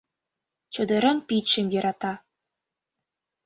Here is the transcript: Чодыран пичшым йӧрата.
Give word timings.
Чодыран 0.73 1.17
пичшым 1.27 1.65
йӧрата. 1.73 2.13